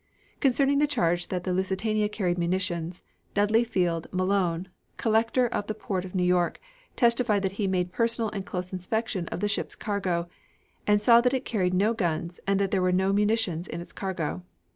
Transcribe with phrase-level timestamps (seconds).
[0.39, 3.03] Concerning the charge that the Lusitania carried munitions,
[3.35, 6.59] Dudley Field Malone, Collector of the port of New York,
[6.95, 10.27] testified that he made personal and close inspection of the ship's cargo
[10.87, 13.93] and saw that it carried no guns and that there were no munitions in its
[13.93, 14.41] cargo.